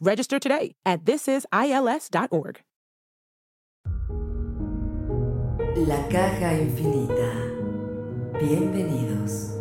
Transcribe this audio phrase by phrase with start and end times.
[0.00, 2.60] Register today at thisisils.org.
[5.76, 7.30] La caja infinita.
[8.40, 9.54] Bienvenidos.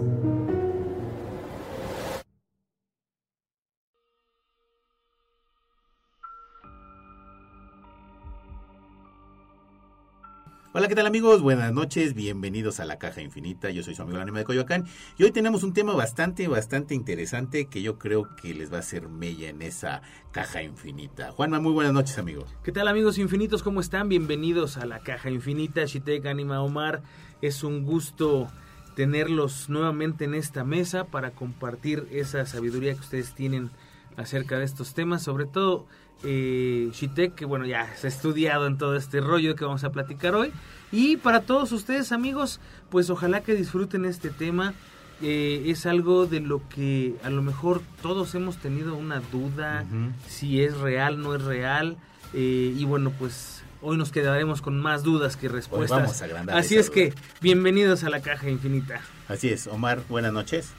[10.80, 11.42] Hola, ¿qué tal amigos?
[11.42, 13.70] Buenas noches, bienvenidos a la Caja Infinita.
[13.70, 14.86] Yo soy su amigo el anime de Coyoacán
[15.18, 18.80] y hoy tenemos un tema bastante, bastante interesante que yo creo que les va a
[18.80, 21.34] hacer mella en esa Caja Infinita.
[21.34, 22.46] Juanma, muy buenas noches, amigo.
[22.64, 23.62] ¿Qué tal amigos infinitos?
[23.62, 24.08] ¿Cómo están?
[24.08, 25.84] Bienvenidos a la Caja Infinita.
[25.84, 27.02] Shitek, Anima, Omar.
[27.42, 28.48] Es un gusto
[28.96, 33.70] tenerlos nuevamente en esta mesa para compartir esa sabiduría que ustedes tienen
[34.16, 35.88] acerca de estos temas, sobre todo
[36.24, 39.92] eh, Shitek, que bueno, ya se ha estudiado en todo este rollo que vamos a
[39.92, 40.52] platicar hoy.
[40.92, 44.74] Y para todos ustedes, amigos, pues ojalá que disfruten este tema.
[45.22, 49.86] Eh, es algo de lo que a lo mejor todos hemos tenido una duda,
[50.28, 51.98] si es real, no es real.
[52.34, 56.02] Eh, y bueno, pues hoy nos quedaremos con más dudas que respuestas.
[56.02, 59.02] vamos a agrandar Así es que, bienvenidos a la caja infinita.
[59.28, 60.74] Así es, Omar, buenas noches.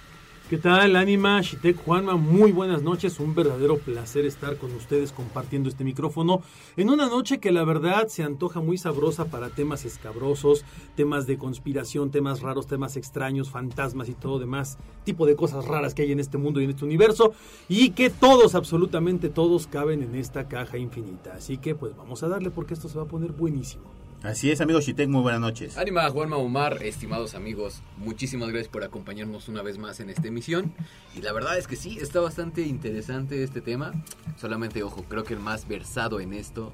[0.50, 2.16] ¿Qué tal, Anima, Shitek, Juanma?
[2.16, 3.20] Muy buenas noches.
[3.20, 6.42] Un verdadero placer estar con ustedes compartiendo este micrófono
[6.76, 10.64] en una noche que la verdad se antoja muy sabrosa para temas escabrosos,
[10.96, 15.94] temas de conspiración, temas raros, temas extraños, fantasmas y todo demás tipo de cosas raras
[15.94, 17.32] que hay en este mundo y en este universo
[17.68, 21.34] y que todos, absolutamente todos, caben en esta caja infinita.
[21.34, 23.99] Así que pues vamos a darle porque esto se va a poner buenísimo.
[24.22, 25.78] Así es, amigo Shitek, muy buenas noches.
[25.78, 30.74] Anima, Juanma, Omar, estimados amigos, muchísimas gracias por acompañarnos una vez más en esta emisión.
[31.16, 33.94] Y la verdad es que sí, está bastante interesante este tema.
[34.38, 36.70] Solamente, ojo, creo que el más versado en esto,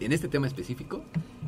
[0.00, 1.02] en este tema específico,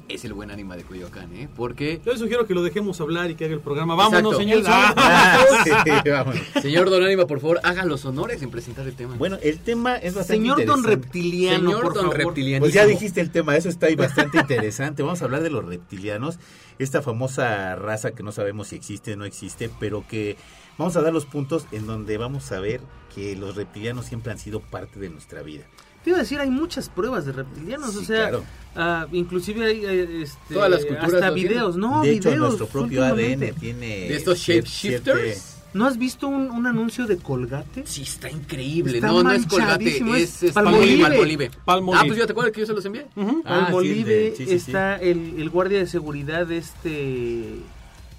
[0.08, 1.48] es el buen Anima de Coyoacán, ¿eh?
[1.54, 2.00] Porque...
[2.04, 3.94] Yo les sugiero que lo dejemos hablar y que haga el programa.
[3.94, 4.62] Vámonos, señor.
[4.66, 6.40] Ah, sí, vámonos.
[6.62, 9.16] Señor Don Anima, por favor, haga los honores en presentar el tema.
[9.16, 11.06] Bueno, el tema es bastante Señor Don interesante.
[11.06, 12.18] Reptiliano, Señor por Don favor.
[12.18, 12.64] Reptilianismo.
[12.64, 15.02] Pues ya dijiste el tema, eso está ahí bastante interesante.
[15.02, 16.38] Vamos a hablar de los reptilianos,
[16.78, 20.36] esta famosa raza que no sabemos si existe o no existe, pero que
[20.78, 22.80] vamos a dar los puntos en donde vamos a ver
[23.14, 25.64] que los reptilianos siempre han sido parte de nuestra vida.
[26.08, 28.44] Te iba a decir, hay muchas pruebas de reptilianos, o sea, claro.
[28.74, 31.52] ah, inclusive hay eh, este, Todas las culturas hasta lo tienen.
[31.52, 32.02] videos, ¿no?
[32.02, 33.04] de hecho, videos nuestro propio.
[33.04, 33.86] ADN tiene...
[34.08, 35.56] De estos shapeshifters.
[35.74, 37.82] ¿No has visto un, un anuncio de Colgate?
[37.86, 38.94] Sí, está increíble.
[38.94, 41.02] Está no, no es Colgate, es, es Palmolive.
[41.02, 41.50] Palmolive.
[41.66, 42.00] Palmolive.
[42.02, 43.06] Ah, pues te acuerdas que yo se los envié.
[43.14, 44.54] Ah, sí, Palmolive de- sí, sí, sí.
[44.54, 47.44] está El, el guardia de seguridad de este...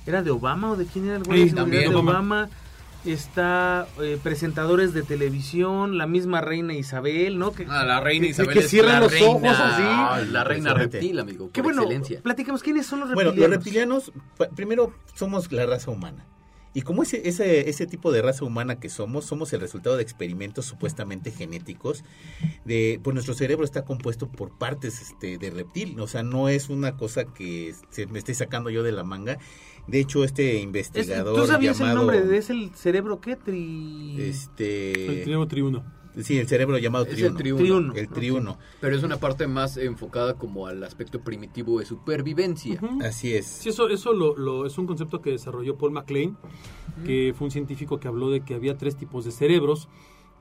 [0.05, 1.89] ¿Era de Obama o de quién era el guardia Sí, de seguridad también.
[1.91, 2.11] de Obama.
[2.11, 2.49] Obama?
[3.05, 7.53] Está eh, presentadores de televisión, la misma reina Isabel, ¿no?
[7.53, 9.83] Que, Ah, la reina que- Isabel que es cierran la los reina, ojos así.
[9.85, 11.49] Ah, La reina reptil, amigo.
[11.53, 12.21] Qué bueno, excelencia.
[12.21, 13.55] platiquemos, ¿quiénes son los Bueno, reptilianos?
[13.55, 16.25] los reptilianos, primero somos la raza humana.
[16.71, 20.03] Y como ese, ese, ese tipo de raza humana que somos, somos el resultado de
[20.03, 22.03] experimentos supuestamente genéticos.
[22.63, 25.99] De, pues nuestro cerebro está compuesto por partes este, de reptil.
[25.99, 29.39] O sea, no es una cosa que se me esté sacando yo de la manga.
[29.89, 31.99] De hecho, este Es- investigador ¿Tú sabías llamado...
[32.01, 32.21] el nombre?
[32.31, 33.35] de- ¿Es el cerebro qué?
[33.35, 34.15] Tri...
[34.21, 35.05] Este...
[35.19, 35.83] El triunfo triuno.
[36.21, 37.31] Sí, el cerebro llamado Es triuno.
[37.31, 37.59] el triuno.
[37.61, 37.93] Triuno.
[37.95, 38.57] El triuno.
[38.81, 42.81] Pero es una parte más enfocada como al aspecto primitivo de supervivencia.
[43.03, 43.45] Así es.
[43.45, 46.35] Sí, eso, eso lo, lo- es un concepto que desarrolló Paul MacLean,
[47.05, 49.87] que fue un científico que habló de que había tres tipos de cerebros.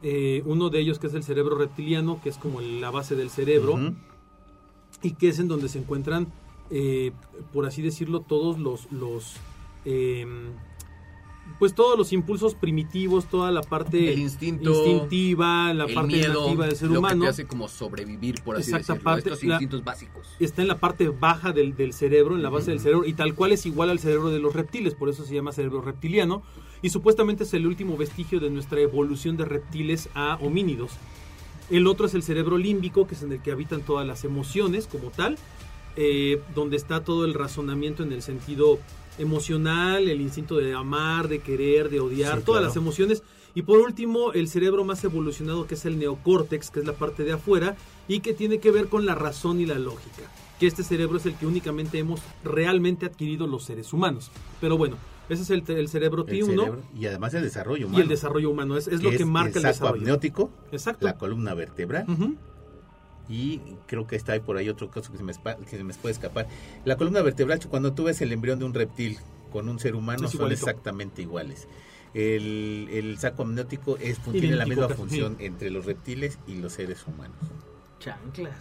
[0.03, 3.31] Eh, uno de ellos que es el cerebro reptiliano, que es como la base del
[3.31, 3.79] cerebro,
[5.03, 6.33] y que es en donde se encuentran,
[6.71, 7.13] eh,
[7.53, 9.37] por así decirlo, todos los, los
[9.85, 10.27] eh,
[11.59, 16.45] pues todos los impulsos primitivos, toda la parte El instinto, instintiva, la el parte miedo,
[16.47, 17.21] nativa del ser lo humano.
[17.21, 19.05] que te hace como sobrevivir, por así Exacta decirlo.
[19.05, 20.29] parte, Estos la- instintos básicos.
[20.41, 23.35] está en la parte baja del, del cerebro, en la base del cerebro, y tal
[23.35, 26.43] cual es igual al cerebro de los reptiles, por eso se llama cerebro reptiliano,
[26.83, 30.93] y supuestamente es el último vestigio de nuestra evolución de reptiles a homínidos.
[31.71, 34.87] El otro es el cerebro límbico, que es en el que habitan todas las emociones
[34.87, 35.39] como tal,
[35.97, 38.79] eh, donde está todo el razonamiento en el sentido
[39.19, 42.67] emocional, el instinto de amar, de querer, de odiar, Sí, todas claro.
[42.69, 43.23] las emociones.
[43.55, 47.25] Y por último, el cerebro más evolucionado, que es el neocórtex, que es la parte
[47.25, 47.77] de afuera,
[48.07, 50.23] y que tiene que ver con la razón y la lógica.
[50.61, 54.31] Que este cerebro es el que únicamente hemos realmente adquirido los seres humanos.
[54.61, 54.97] Pero bueno,
[55.29, 58.03] ese es el, el cerebro El T1 cerebro, y además el desarrollo y humano.
[58.03, 58.77] el desarrollo humano.
[58.77, 60.01] Es, es lo que marca el saco desarrollo.
[60.03, 61.05] amniótico, Exacto.
[61.05, 62.37] la columna vertebral Ujú.
[63.29, 65.95] Y creo que está ahí por ahí otro caso que se me, que se me
[65.95, 66.49] puede escapar.
[66.85, 69.19] La columna vertebral, cuando tú ves el embrión de un reptil
[69.53, 70.61] con un ser humano, Es son igualito.
[70.67, 71.69] exactamente iguales.
[72.15, 75.45] El, el saco amniótico es, tiene la misma casi, función sí.
[75.45, 77.37] entre los reptiles y los seres humanos.
[78.01, 78.55] Chanclas.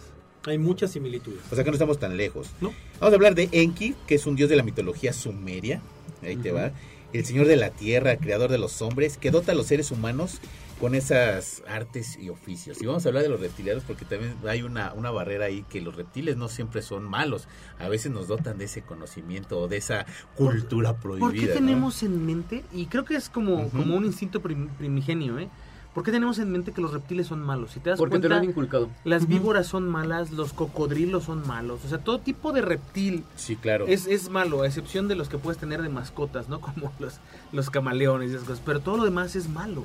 [0.44, 1.40] Hay muchas similitudes.
[1.50, 2.50] O sea que no estamos tan lejos.
[2.60, 2.72] ¿No?
[3.00, 5.80] Vamos a hablar de Enki, que es un dios de la mitología sumeria.
[6.22, 6.72] Ahí te va.
[7.12, 10.40] El señor de la tierra, creador de los hombres, que dota a los seres humanos
[10.80, 12.80] con esas artes y oficios.
[12.82, 15.80] Y vamos a hablar de los reptilianos porque también hay una, una barrera ahí que
[15.80, 17.48] los reptiles no siempre son malos.
[17.78, 21.26] A veces nos dotan de ese conocimiento o de esa cultura prohibida.
[21.26, 21.52] ¿Por qué ¿no?
[21.54, 25.48] tenemos en mente, y creo que es como, como un instinto prim- primigenio, ¿eh?
[25.94, 27.72] ¿Por qué tenemos en mente que los reptiles son malos?
[27.72, 28.88] Si te das Porque te lo han inculcado.
[29.04, 33.56] las víboras son malas, los cocodrilos son malos, o sea, todo tipo de reptil Sí,
[33.56, 33.86] claro.
[33.88, 36.60] es, es malo, a excepción de los que puedes tener de mascotas, ¿no?
[36.60, 37.14] Como los,
[37.50, 39.84] los camaleones y esas cosas, pero todo lo demás es malo.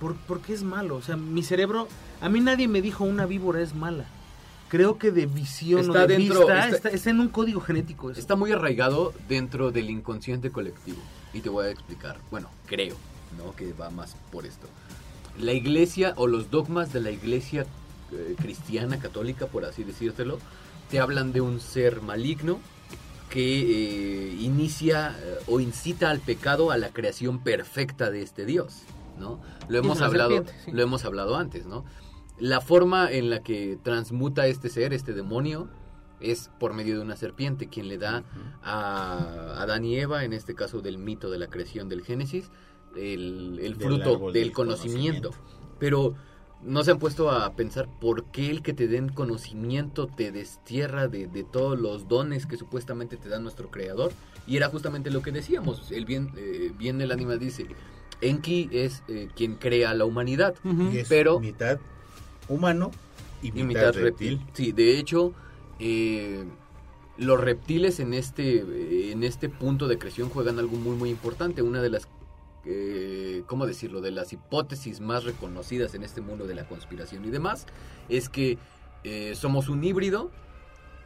[0.00, 0.96] ¿Por, por qué es malo?
[0.96, 1.88] O sea, mi cerebro,
[2.20, 4.04] a mí nadie me dijo una víbora es mala.
[4.68, 7.60] Creo que de visión Está o de dentro- vista está- está, está en un código
[7.60, 8.18] genético eso.
[8.20, 10.98] Está muy arraigado dentro del inconsciente colectivo.
[11.32, 12.16] Y te voy a explicar.
[12.30, 12.96] Bueno, creo,
[13.38, 13.54] ¿no?
[13.54, 14.66] Que va más por esto.
[15.38, 17.66] La iglesia o los dogmas de la iglesia
[18.12, 20.38] eh, cristiana, católica, por así decírtelo,
[20.90, 22.58] te hablan de un ser maligno
[23.30, 28.82] que eh, inicia eh, o incita al pecado a la creación perfecta de este Dios,
[29.18, 29.40] ¿no?
[29.68, 30.72] Lo hemos hablado, sí.
[30.72, 31.84] lo hemos hablado antes, ¿no?
[32.38, 35.68] La forma en la que transmuta este ser, este demonio,
[36.20, 38.24] es por medio de una serpiente, quien le da
[38.62, 42.50] a Adán y Eva, en este caso del mito de la creación del Génesis,
[42.96, 45.30] el, fruto del del conocimiento.
[45.30, 45.34] conocimiento.
[45.78, 46.14] Pero
[46.62, 51.08] no se han puesto a pensar por qué el que te den conocimiento te destierra
[51.08, 54.12] de, de todos los dones que supuestamente te da nuestro creador.
[54.46, 55.90] Y era justamente lo que decíamos.
[55.90, 57.66] El bien, eh, bien el dice,
[58.24, 60.54] Enki es eh, quien crea la humanidad.
[60.92, 61.78] Y es pero- mitad
[62.48, 62.90] humano
[63.42, 64.38] y mitad, y mitad reptil.
[64.38, 64.40] reptil.
[64.52, 65.32] Sí, de hecho,
[65.78, 66.44] eh,
[67.16, 71.62] los reptiles en este, en este punto de creación juegan algo muy, muy importante.
[71.62, 72.08] Una de las,
[72.64, 74.00] eh, ¿cómo decirlo?
[74.00, 77.66] De las hipótesis más reconocidas en este mundo de la conspiración y demás,
[78.08, 78.58] es que
[79.04, 80.30] eh, somos un híbrido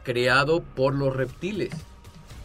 [0.03, 1.71] creado por los reptiles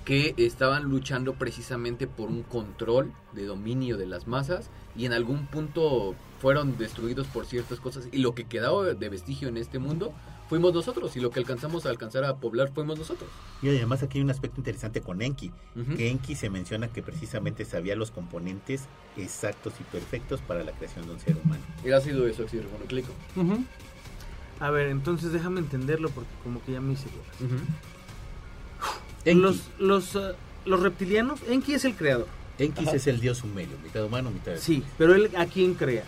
[0.04, 5.46] que estaban luchando precisamente por un control de dominio de las masas y en algún
[5.46, 10.12] punto fueron destruidos por ciertas cosas y lo que quedaba de vestigio en este mundo
[10.48, 13.30] fuimos nosotros y lo que alcanzamos a alcanzar a poblar fuimos nosotros.
[13.62, 15.50] Y además aquí hay un aspecto interesante con Enki,
[15.96, 18.82] que Enki se menciona que precisamente sabía los componentes
[19.16, 21.62] exactos y perfectos para la creación de un ser humano.
[21.82, 23.12] Y ha sido eso, oxirribonucleico.
[23.36, 23.64] Ujú.
[24.60, 27.06] A ver, entonces déjame entenderlo porque como que ya me hice.
[27.40, 27.56] Ujú.
[29.25, 30.35] Enki, Los, los, eh,
[30.67, 32.26] los reptilianos, Enki es el creador.
[32.59, 36.05] Enki es el dios sumerio, mitad humano, mitad Sí, pero él a quién crea?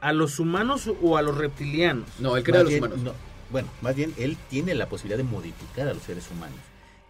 [0.00, 2.08] ¿A los humanos o a los reptilianos?
[2.18, 3.02] No, él crea a los bien, humanos.
[3.02, 3.12] no,
[3.50, 6.58] bueno, más bien él tiene la posibilidad de modificar a los seres humanos.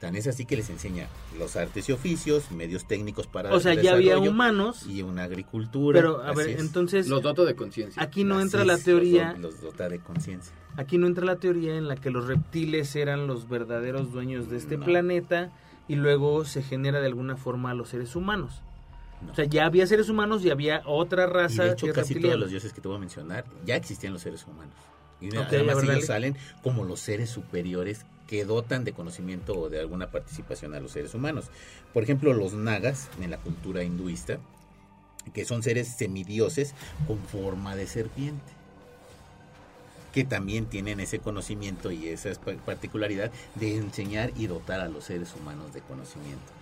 [0.00, 1.06] Tan es así que les enseña
[1.38, 5.22] los artes y oficios, medios técnicos para O sea, el ya había humanos, y una
[5.24, 5.98] agricultura.
[5.98, 6.60] pero a ver, es.
[6.60, 8.02] entonces Los doto de conciencia.
[8.02, 10.52] aquí no Así entra la teoría, Los, los dota de conciencia.
[10.76, 14.56] aquí no entra la teoría en la que los reptiles eran los verdaderos dueños de
[14.58, 14.84] este No.
[14.84, 15.52] planeta
[15.88, 18.60] y luego se genera de alguna forma a los seres humanos.
[19.24, 19.32] No.
[19.32, 22.38] O sea, ya había seres humanos y había otra Y raza de hecho, casi todos
[22.38, 24.74] los dioses que te voy a mencionar ya existían los seres humanos.
[25.20, 29.80] Y Ok, además ellos salen como los seres superiores que dotan de conocimiento o de
[29.80, 31.46] alguna participación a los seres humanos.
[31.92, 34.38] Por ejemplo, los nagas en la cultura hinduista,
[35.32, 36.74] que son seres semidioses
[37.06, 38.52] con forma de serpiente
[40.12, 45.02] que también tienen ese conocimiento y esa pa- particularidad de enseñar y dotar a los
[45.06, 46.52] seres humanos de conocimiento.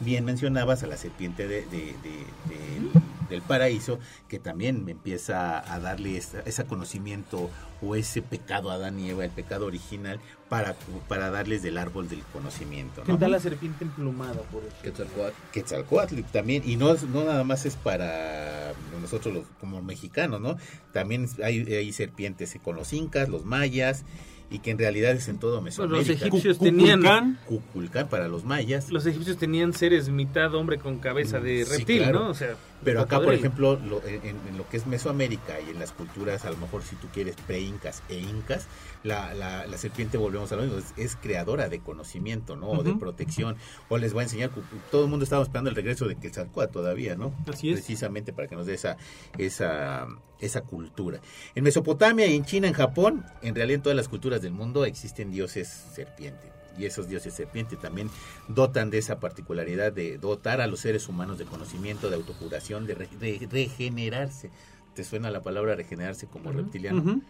[0.00, 2.90] Bien mencionabas a la serpiente de- de- de- del-
[3.30, 3.98] del paraíso,
[4.28, 7.50] que también empieza a darle esa- ese conocimiento
[7.82, 10.76] o ese pecado a Adán y Eva, el pecado original, para,
[11.08, 13.02] para darles del árbol del conocimiento.
[13.02, 13.18] ¿Qué ¿no?
[13.18, 14.82] tal la serpiente emplumada, por ejemplo?
[14.82, 15.34] Quetzalcóatl.
[15.52, 20.56] Quetzalcóatl también, y no, no nada más es para nosotros los, como mexicanos, ¿no?
[20.92, 24.04] También hay, hay serpientes con los incas, los mayas,
[24.50, 26.26] y que en realidad es en todo Pues los Mesoamérica.
[26.26, 28.90] egipcios Cu- tenían Cuculcán, para los mayas.
[28.90, 32.20] los egipcios tenían seres mitad hombre con cabeza de Sí, reptil, claro.
[32.20, 32.30] ¿no?
[32.30, 35.78] O sea, Pero acá, por ejemplo, lo- en, en lo que es Mesoamérica y en
[35.80, 38.66] las culturas, a lo mejor si tú quieres pre-incas e incas,
[39.02, 42.68] la, la, la serpiente, volvemos a lo mismo, es, es creadora de conocimiento, ¿no?
[42.70, 43.56] O de protección.
[43.88, 44.50] O les voy a enseñar,
[44.90, 47.32] todo el mundo estaba esperando el regreso de Quetzalcóatl todavía, ¿no?
[47.52, 47.76] Así es.
[47.80, 48.96] Precisamente para que nos dé esa,
[49.38, 50.06] esa,
[50.40, 51.20] esa cultura.
[51.54, 54.84] En Mesopotamia y en China, en Japón, en realidad en todas las culturas del mundo
[54.84, 56.52] existen dioses serpiente.
[56.78, 58.10] Y esos dioses serpiente también
[58.48, 62.94] dotan de esa particularidad de dotar a los seres humanos de conocimiento, de autocuración, de,
[62.94, 64.50] re- de regenerarse.
[64.94, 67.22] ¿Te suena la palabra regenerarse como reptiliano?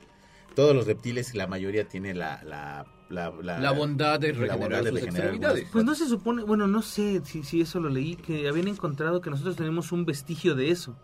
[0.56, 4.82] Todos los reptiles, la mayoría tiene la, la, la, La bondad de la regenerar bondad
[4.84, 5.54] de sus regenerar extremidades.
[5.64, 8.66] algunas Pues no se supone, bueno, no sé si, si eso lo leí, que habían
[8.68, 10.96] encontrado que nosotros tenemos un vestigio de eso.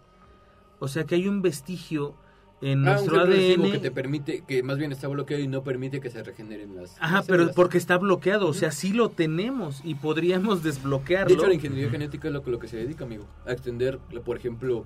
[0.80, 2.16] O sea, que hay un vestigio
[2.62, 3.72] en Ah, nuestro ADN.
[3.72, 6.96] que te permite, que más bien está bloqueado y no permite que se regeneren las.
[7.00, 7.56] Ajá, las pero células.
[7.56, 11.34] porque está bloqueado, o sea, sí lo tenemos y podríamos De desbloquearlo.
[11.34, 13.26] hecho, la ingeniería genética es lo que, lo que se dedica, amigo.
[13.44, 14.84] A extender, por ejemplo,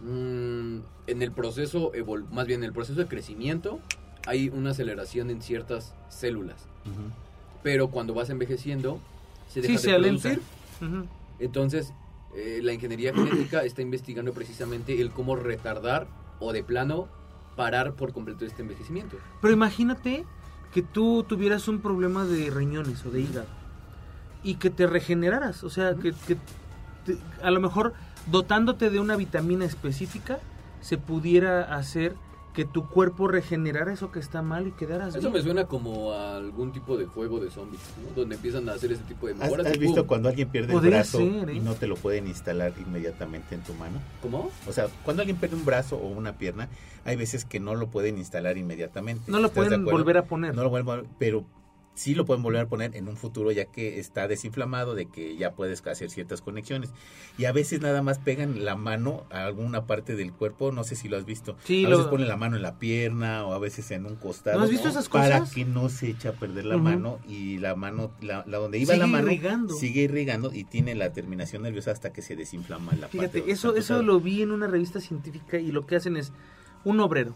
[0.00, 3.78] mm, en el proceso, evol- más bien en el proceso de crecimiento,
[4.26, 6.66] hay una aceleración en ciertas células.
[7.62, 8.98] Pero cuando vas envejeciendo,
[9.48, 10.40] se deja sí, de se producir.
[10.80, 11.06] Ujú.
[11.38, 11.92] Entonces,
[12.34, 16.06] eh, la ingeniería genética está investigando precisamente el cómo retardar
[16.42, 17.08] o de plano
[17.56, 19.16] parar por completo este envejecimiento.
[19.40, 20.24] Pero imagínate
[20.72, 23.46] que tú tuvieras un problema de riñones o de hígado
[24.42, 26.36] y que te regeneraras, o sea, que, que
[27.04, 27.92] te- a lo mejor
[28.26, 30.38] dotándote de una vitamina específica
[30.80, 32.14] se pudiera hacer
[32.52, 35.32] que tu cuerpo regenerara eso que está mal y quedaras Eso bien.
[35.32, 38.14] me suena como a algún tipo de juego de zombies, ¿no?
[38.14, 39.66] Donde empiezan a hacer ese tipo de ¿Has, mejoras.
[39.66, 41.54] has visto cuando alguien pierde el brazo ser, ¿eh?
[41.54, 44.00] y no te lo pueden instalar inmediatamente en tu mano?
[44.20, 44.50] ¿Cómo?
[44.68, 46.68] O sea, cuando alguien pierde un brazo o una pierna,
[47.06, 49.30] hay veces que no lo pueden instalar inmediatamente.
[49.30, 50.54] No lo ¿Estás de pueden volver a poner.
[50.54, 51.44] No lo vuelven a- pero
[51.94, 55.36] sí lo pueden volver a poner en un futuro ya que está desinflamado, de que
[55.36, 56.90] ya puedes hacer ciertas conexiones.
[57.38, 60.96] Y a veces nada más pegan la mano a alguna parte del cuerpo, no sé
[60.96, 61.56] si lo has visto.
[61.64, 64.16] Sí, a veces lo- ponen la mano en la pierna o a veces en un
[64.16, 64.58] costado.
[64.58, 65.54] ¿No has visto esas Para cosas?
[65.54, 66.84] que no se eche a perder la Ujú.
[66.84, 69.74] mano y la mano, la, la donde iba Sigue la mano, irrigando.
[69.74, 73.18] sigue irrigando y tiene la terminación nerviosa hasta que se desinflama la parte.
[73.18, 76.32] Fíjate, donde eso, eso lo vi en una revista científica y lo que hacen es
[76.84, 77.34] un obrero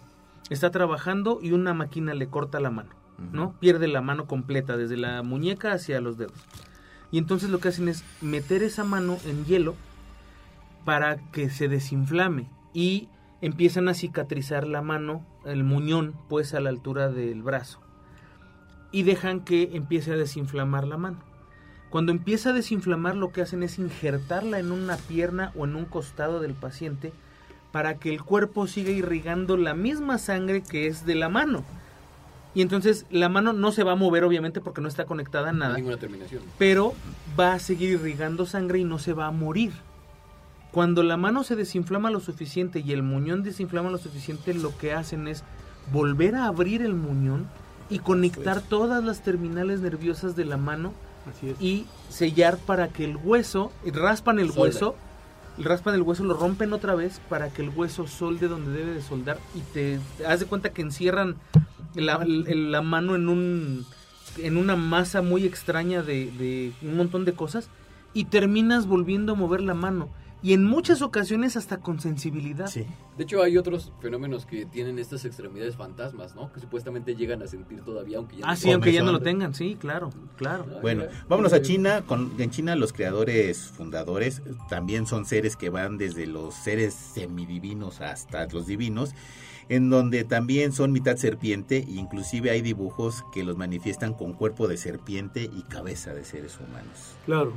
[0.50, 3.52] está trabajando y una máquina le corta la mano, ¿no?
[3.58, 6.46] Pierde la mano completa, desde la muñeca hacia los dedos.
[7.10, 9.74] Y entonces lo que hacen es meter esa mano en hielo
[10.84, 13.08] para que se desinflame y
[13.40, 17.80] empiezan a cicatrizar la mano, el muñón, pues a la altura del brazo.
[18.92, 21.18] Y dejan que empiece a desinflamar la mano.
[21.90, 25.84] Cuando empieza a desinflamar lo que hacen es injertarla en una pierna o en un
[25.84, 27.12] costado del paciente
[27.72, 31.64] para que el cuerpo siga irrigando la misma sangre que es de la mano.
[32.56, 35.52] Y entonces la mano no se va a mover obviamente porque no está conectada a
[35.52, 36.42] No nada, ninguna terminación.
[36.56, 36.94] pero
[37.38, 39.72] va a seguir irrigando sangre y no se va a morir.
[40.72, 44.94] Cuando la mano se desinflama lo suficiente y el muñón desinflama lo suficiente, lo que
[44.94, 45.44] hacen es
[45.92, 47.46] volver a abrir el muñón
[47.90, 50.94] y conectar todas las terminales nerviosas de la mano
[51.30, 51.60] Así es.
[51.60, 54.62] y sellar para que el hueso, y raspan el Solda.
[54.62, 54.96] hueso,
[55.58, 59.02] raspan el hueso, lo rompen otra vez para que el hueso solde donde debe de
[59.02, 61.36] soldar y te haz de cuenta que encierran
[61.96, 63.86] la, mano en un
[64.38, 67.70] en una masa muy extraña de, de un montón de cosas
[68.12, 70.10] y terminas volviendo a mover la mano
[70.42, 72.66] y en muchas ocasiones hasta con sensibilidad.
[72.66, 72.84] Sí.
[73.16, 76.52] De hecho, hay otros fenómenos que tienen estas extremidades fantasmas, ¿no?
[76.52, 79.20] Que supuestamente llegan a sentir todavía, aunque ya Ah, no sí, aunque ya no lo
[79.20, 80.66] tengan, sí, claro, claro.
[80.70, 82.02] Ah, Bueno, vámonos a China.
[82.06, 88.00] Con, en China los creadores fundadores también son seres que van desde los seres semidivinos
[88.00, 89.14] hasta los divinos,
[89.68, 94.68] en donde también son mitad serpiente e inclusive hay dibujos que los manifiestan con cuerpo
[94.68, 97.16] de serpiente y cabeza de seres humanos.
[97.24, 97.52] Claro.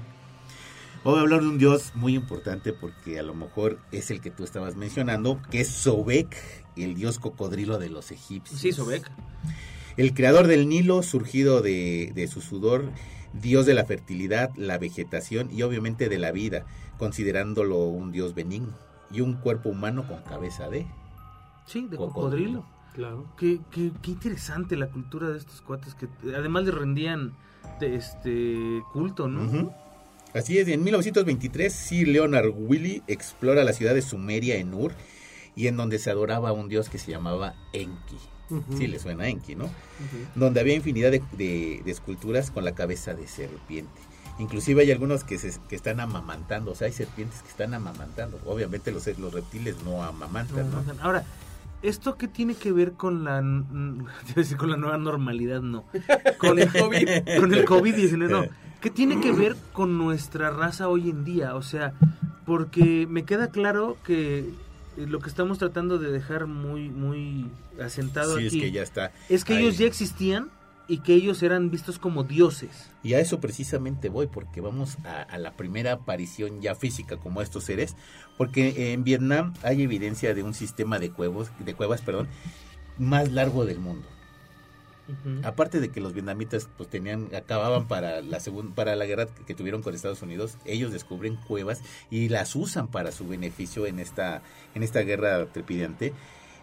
[1.03, 4.31] Voy a hablar de un dios muy importante porque a lo mejor es el que
[4.31, 6.35] tú estabas mencionando, que es Sobek,
[6.75, 8.59] el dios cocodrilo de los egipcios.
[8.59, 9.09] Sí, Sobek.
[9.95, 12.91] El creador del Nilo, surgido de, de su sudor,
[13.33, 16.65] dios de la fertilidad, la vegetación y obviamente de la vida,
[16.97, 18.75] considerándolo un dios benigno
[19.11, 20.85] y un cuerpo humano con cabeza de...
[21.65, 22.61] Sí, de Cocodrilo.
[22.61, 22.65] cocodrilo.
[22.93, 23.25] Claro.
[23.37, 27.33] Qué, qué, qué interesante la cultura de estos cuates que además le rendían
[27.79, 29.71] de este culto, ¿no?
[30.33, 34.93] Así es, en 1923 Sir Leonard Willy explora la ciudad de Sumeria en Ur
[35.55, 38.17] y en donde se adoraba a un dios que se llamaba Enki.
[38.75, 39.69] Sí, le suena a Enki, ¿no?
[40.35, 44.01] Donde había infinidad de, de- de esculturas con la cabeza de serpiente.
[44.39, 48.39] Inclusive hay algunos que, se, que están amamantando, o sea, hay serpientes que están amamantando.
[48.47, 51.23] Obviamente los, los reptiles no amamantan, no, Ahora,
[51.81, 53.41] ¿Esto qué tiene que ver con la,
[54.35, 55.61] decir con la nueva normalidad?
[55.61, 55.85] No.
[56.37, 57.09] Con el COVID.
[57.39, 58.45] con el COVID-19, no.
[58.81, 61.55] ¿Qué tiene que ver con nuestra raza hoy en día?
[61.55, 61.93] O sea,
[62.45, 67.45] porque me queda claro que eh, lo que estamos tratando de dejar muy, muy
[67.83, 69.11] asentado Sí, es aquí que ya está.
[69.27, 69.63] es que ahí.
[69.63, 70.49] ellos ya existían
[70.89, 72.89] y que ellos eran vistos como dioses.
[73.03, 77.41] Y a eso precisamente voy, porque vamos a, a la primera aparición ya física como
[77.41, 77.95] estos seres,
[78.37, 82.27] porque en Vietnam hay evidencia de un sistema de cuevos, de cuevas, perdón,
[82.97, 84.07] más largo del mundo.
[85.43, 89.55] Aparte de que los vietnamitas pues tenían acababan para la segunda para la guerra que
[89.55, 91.81] tuvieron con Estados Unidos, ellos descubren cuevas
[92.11, 94.43] y las usan para su beneficio en esta
[94.75, 96.13] en esta guerra trepidante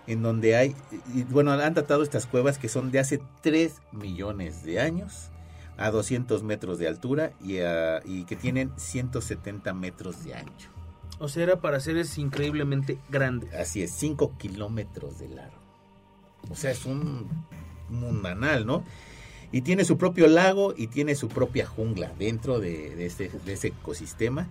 [0.07, 0.75] en donde hay
[1.15, 5.31] y, bueno, han tratado estas cuevas que son de hace 3 millones de años
[5.77, 10.71] a 200 metros de altura y, a- y que tienen 170 metros de ancho.
[11.19, 13.53] O sea, era para seres increíblemente grandes.
[13.55, 15.57] Así es, 5 kilómetros de largo.
[16.51, 17.27] O sea, es un
[17.89, 18.85] mundanal, ¿no?
[19.53, 23.53] Y tiene su propio lago y tiene su propia jungla dentro de, de este, de
[23.53, 24.49] ese ecosistema.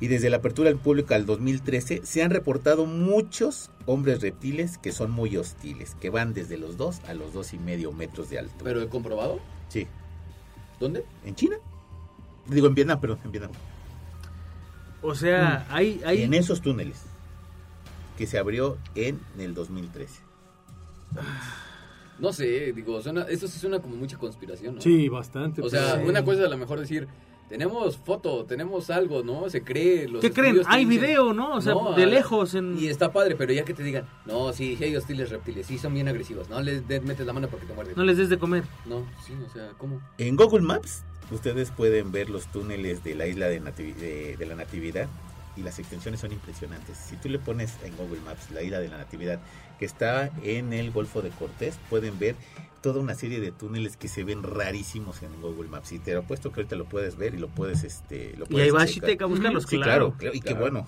[0.00, 4.92] Y desde la apertura al público al 2013 se han reportado muchos hombres reptiles que
[4.92, 8.38] son muy hostiles, que van desde los 2 a los dos y medio metros de
[8.38, 8.64] altura.
[8.64, 9.40] ¿Pero he comprobado?
[9.68, 9.86] sí,
[10.78, 11.04] ¿Dónde?
[11.26, 11.56] ¿en China?
[12.46, 13.52] Digo, en Vietnam, perdón, en Vietnam.
[15.02, 17.02] O sea, hay, hay En esos túneles
[18.16, 20.22] que se abrió en el 2013.
[22.18, 24.80] No sé, digo, suena, eso sí suena como mucha conspiración, ¿no?
[24.80, 25.62] Sí, bastante.
[25.62, 27.08] O sea, una cosa es a lo mejor decir,
[27.50, 29.50] tenemos foto, tenemos algo, ¿no?
[29.50, 30.08] Se cree.
[30.08, 30.62] Los ¿Qué creen?
[30.66, 31.56] Hay dicen- video, ¿no?
[31.56, 32.54] O sea, No, de a- lejos.
[32.54, 32.78] En...
[32.78, 35.76] Y está padre, pero ya que te digan, no, sí, sí hay hostiles reptiles, sí
[35.76, 37.94] son bien agresivos, no les de- metes la mano porque te muerden.
[37.96, 38.64] No les des de comer.
[38.86, 40.00] No, sí, o sea, ¿cómo?
[40.16, 44.46] En Google Maps ustedes pueden ver los túneles de la isla de, Nativi- de- de
[44.46, 45.08] la Natividad
[45.56, 46.96] y las extensiones son impresionantes.
[46.96, 49.40] Si tú le pones en Google Maps la isla de la Natividad
[49.78, 52.36] que está en el Golfo de Cortés, pueden ver
[52.82, 55.92] toda una serie de túneles que se ven rarísimos en Google Maps.
[55.92, 58.48] Y te lo apuesto que ahorita lo puedes ver y lo puedes este lo Y
[58.48, 59.10] puedes ahí va checar.
[59.10, 60.12] Shiteka a buscarlos, Sí, claro.
[60.12, 60.60] claro, claro, y qué claro.
[60.60, 60.86] bueno.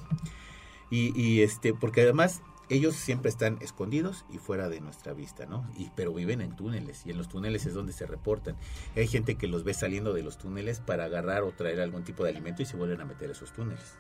[0.91, 5.67] Y, y, este, porque además ellos siempre están escondidos y fuera de nuestra vista, ¿no?
[5.77, 8.57] Y, pero viven en túneles y en los túneles es donde se reportan.
[8.97, 12.25] Hay gente que los ve saliendo de los túneles para agarrar o traer algún tipo
[12.25, 13.97] de alimento y se vuelven a meter a esos túneles.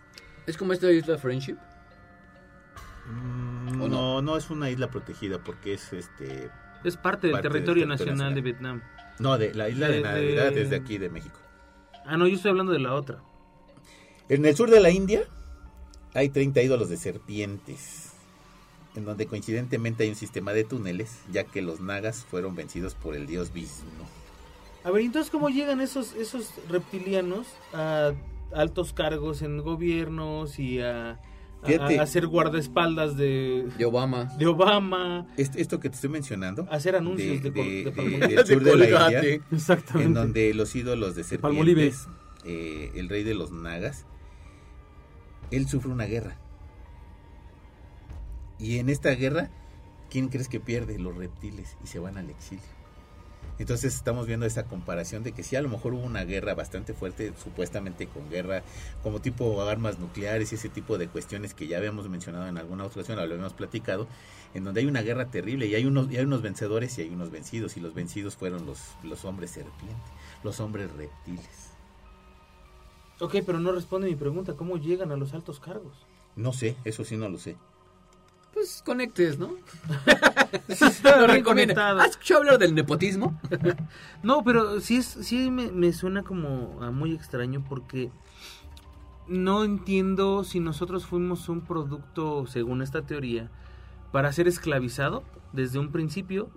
[0.46, 1.56] Es como esta isla Friendship.
[3.06, 3.88] Mm, ¿O no?
[3.88, 6.50] no, no es una isla protegida porque es este
[6.84, 8.40] Es parte del Parte del territorio nacional de.
[8.40, 8.82] Vietnam.
[9.18, 11.38] no de la isla de, De- Navidad de- es de aquí de México.
[12.06, 13.20] Ah, no, yo estoy hablando de la otra.
[14.28, 15.22] En el sur de la India
[16.14, 18.12] hay 30 ídolos de serpientes,
[18.96, 23.14] en donde coincidentemente hay un sistema de túneles, ya que los nagas fueron vencidos por
[23.14, 23.86] el dios Vishnu.
[24.84, 28.12] A ver, entonces, ¿cómo llegan esos, esos reptilianos a
[28.54, 31.18] altos cargos en gobiernos y a, a-
[31.66, 32.00] Fíjate.
[32.00, 34.24] a ser guardaespaldas de, De Obama.
[34.38, 38.26] de Obama, Este- esto que te estoy mencionando, hacer anuncios de, de de- Palmolive?
[38.36, 39.34] del sur de la Colgate.
[39.34, 40.06] India, Exactamente.
[40.08, 42.06] en donde los ídolos de serpientes,
[42.44, 44.06] eh, el rey de los nagas,
[45.50, 46.38] él sufre una guerra.
[48.58, 49.50] Y en esta guerra,
[50.10, 50.98] ¿quién crees que pierde?
[50.98, 52.62] Los reptiles y se van al exilio.
[53.62, 56.94] Entonces estamos viendo esa comparación de que sí, a lo mejor hubo una guerra bastante
[56.94, 58.64] fuerte, supuestamente con guerra,
[59.04, 62.82] como tipo armas nucleares y ese tipo de cuestiones que ya habíamos mencionado en alguna
[62.82, 64.08] otra ocasión, lo habíamos platicado,
[64.52, 67.10] en donde hay una guerra terrible y hay unos, y hay unos vencedores y hay
[67.10, 70.10] unos vencidos, y los vencidos fueron los, los hombres serpientes,
[70.42, 71.70] los hombres reptiles.
[73.20, 75.94] Ok, pero no responde mi pregunta, ¿cómo llegan a los altos cargos?
[76.34, 77.54] No sé, eso sí no lo sé.
[78.52, 79.52] Pues conectes, ¿no?
[81.04, 81.80] Lo recomiendo.
[81.80, 83.40] ¿Has escuchado hablar del nepotismo?
[84.22, 88.12] No, pero sí, es, sí me, me suena como a muy extraño porque
[89.26, 93.50] no entiendo si nosotros fuimos un producto, según esta teoría,
[94.12, 96.50] para ser esclavizado desde un principio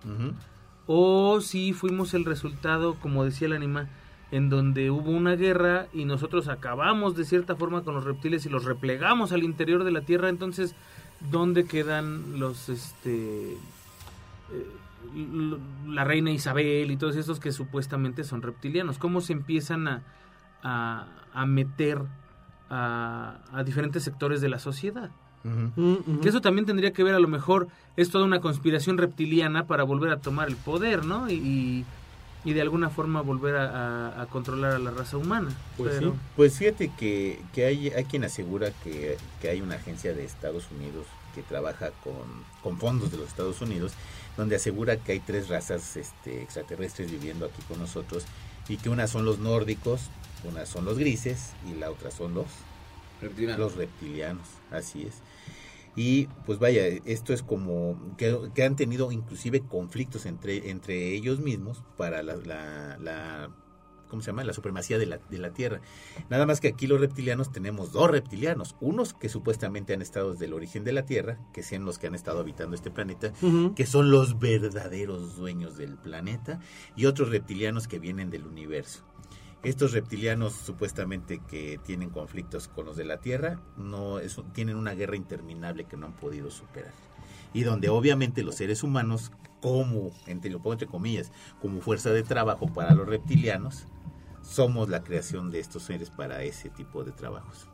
[0.87, 3.89] o si fuimos el resultado, como decía el anima,
[4.31, 8.49] en donde hubo una guerra y nosotros acabamos de cierta forma con los reptiles y
[8.49, 10.75] los replegamos al interior de la Tierra, entonces,
[11.19, 13.57] ¿dónde quedan los, este, eh,
[15.87, 18.97] la reina Isabel y todos estos que supuestamente son reptilianos?
[18.97, 20.03] ¿Cómo se empiezan a,
[20.63, 22.01] a, a meter
[22.69, 25.11] a, a diferentes sectores de la sociedad?
[25.45, 26.21] Mm.
[26.21, 29.83] Que eso también tendría que ver, a lo mejor, es toda una conspiración reptiliana para
[29.83, 31.29] volver a tomar el poder, ¿no?
[31.29, 31.85] Y, y
[32.53, 35.49] de alguna forma volver a, a- a controlar a la raza humana.
[35.77, 36.17] Pues Pero- sí.
[36.35, 40.67] Pues fíjate que, que hay, hay quien asegura que, que hay una agencia de Estados
[40.71, 42.13] Unidos que trabaja con,
[42.63, 43.91] con fondos de los Estados Unidos,
[44.37, 48.23] donde asegura que hay tres razas este, extraterrestres viviendo aquí con nosotros
[48.69, 50.01] y que una son los nórdicos,
[50.43, 52.45] una son los grises y la otra son los
[53.21, 53.63] Reptiliano.
[53.63, 55.15] los reptilianos, así es.
[55.95, 61.39] Y pues vaya, esto es como que, que han tenido inclusive conflictos entre, entre ellos
[61.39, 63.51] mismos para la, la, la
[64.09, 64.43] ¿cómo se llama?
[64.43, 65.81] La supremacía de la, de la Tierra.
[66.29, 70.45] Nada más que aquí los reptilianos tenemos dos reptilianos, unos que supuestamente han estado desde
[70.45, 73.33] el origen de la Tierra, que sean los que han estado habitando este planeta,
[73.75, 76.59] que son los verdaderos dueños del planeta,
[76.95, 79.03] y otros reptilianos que vienen del universo.
[79.65, 84.93] Estos reptilianos supuestamente que tienen conflictos con los de la Tierra, no es, tienen una
[84.93, 86.91] guerra interminable que no han podido superar.
[87.51, 92.21] Y donde obviamente los seres humanos, como, entre, lo pongo entre comillas, como fuerza de
[92.21, 93.87] trabajo para los reptilianos,
[94.43, 97.67] somos la creación de estos seres para ese tipo de trabajos.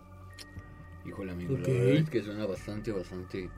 [1.06, 1.68] Híjole, amigo, Ok.
[1.68, 3.50] la verdad es que suena bastante, bastante...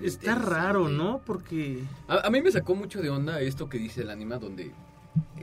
[0.00, 1.22] Está raro, ¿no?
[1.24, 1.82] Porque...
[2.08, 4.72] A, a mí me sacó mucho de onda esto que dice el anima, donde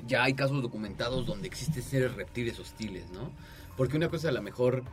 [0.08, 3.32] ya hay casos documentados donde existen seres reptiles hostiles, ¿no?
[3.78, 4.84] Porque una cosa a lo mejor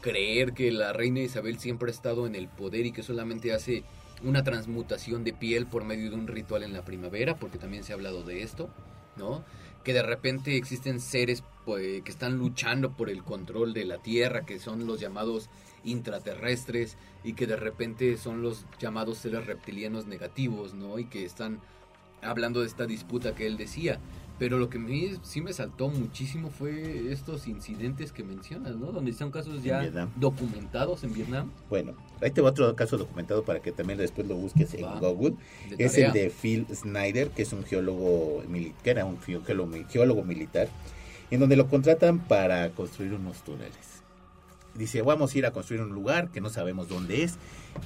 [0.00, 3.84] creer que la reina Isabel siempre ha estado en el poder y que solamente hace
[4.22, 7.92] una transmutación de piel por medio de un ritual en la primavera, porque también se
[7.92, 8.68] ha hablado de esto,
[9.16, 9.44] ¿no?
[9.84, 14.44] Que de repente existen seres pues, que están luchando por el control de la tierra,
[14.44, 15.48] que son los llamados
[15.84, 20.98] intraterrestres y que de repente son los llamados seres reptilianos negativos, ¿no?
[20.98, 21.60] Y que están
[22.22, 24.00] hablando de esta disputa que él decía.
[24.38, 28.92] Pero lo que me, sí me saltó muchísimo fue estos incidentes que mencionas, ¿no?
[28.92, 29.82] Donde son casos ya
[30.14, 31.50] documentados en Vietnam.
[31.68, 35.00] Bueno, ahí te va otro caso documentado para que también después lo busques en Va.
[35.00, 35.34] Google.
[35.76, 40.22] de Es el de Phil Snyder, que es un geólogo, mili- que era un geólogo
[40.22, 40.68] militar,
[41.30, 43.97] en donde lo contratan para construir unos túneles.
[44.78, 47.34] Dice, vamos a ir a construir un lugar que no sabemos dónde es,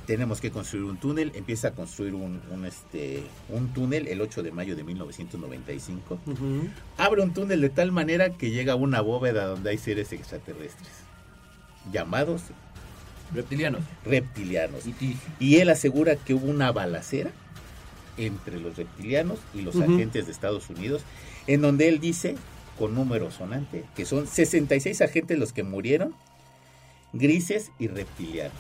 [0.07, 4.43] tenemos que construir un túnel, empieza a construir un, un, este, un túnel el 8
[4.43, 6.19] de mayo de 1995.
[6.27, 6.69] Ujú.
[6.99, 10.91] Abre un túnel de tal manera que llega a una bóveda donde hay seres extraterrestres,
[11.91, 12.43] llamados
[13.35, 13.81] Reptilianos.
[14.05, 14.85] reptilianos.
[15.41, 17.31] Y él asegura que hubo una balacera
[18.19, 21.03] entre los reptilianos y los agentes de Estados Unidos,
[21.47, 22.37] en donde él dice,
[22.79, 26.15] con número sonante, que son 66 agentes los que murieron,
[27.13, 28.57] grises y reptilianos.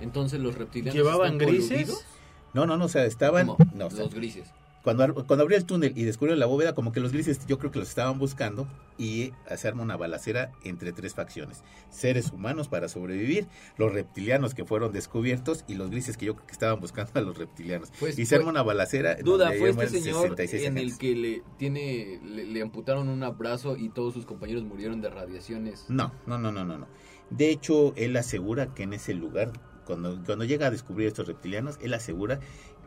[0.00, 0.94] Entonces los reptilianos.
[0.94, 1.68] ¿Llevaban están grises?
[1.68, 2.04] coludidos.
[2.52, 3.46] No, no, no, o sea, estaban...
[3.46, 4.48] No, o sea, los grises.
[4.84, 7.70] Cuando, cuando abrió el túnel y descubrió la bóveda, como que los grises yo creo
[7.70, 8.68] que los estaban buscando
[8.98, 11.64] y se arma una balacera entre tres facciones.
[11.88, 16.46] Seres humanos para sobrevivir, los reptilianos que fueron descubiertos y los grises que yo creo
[16.46, 17.90] que estaban buscando a los reptilianos.
[17.98, 19.16] Pues, y se arma fue- una balacera.
[19.16, 23.76] Duda, fue este señor 66 en el que le tiene le, le amputaron un brazo
[23.76, 25.86] y todos sus compañeros murieron de radiaciones.
[25.88, 26.86] No, no, no, no, no, no.
[27.30, 29.50] De hecho, él asegura que en ese lugar,
[29.86, 32.38] cuando, cuando llega a descubrir estos reptilianos, él asegura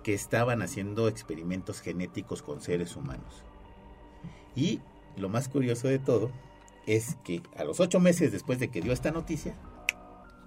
[0.08, 3.44] que estaban haciendo experimentos genéticos con seres humanos.
[4.56, 4.80] Y
[5.18, 6.32] lo más curioso de todo
[6.86, 9.54] es que a los ocho meses después de que dio esta noticia,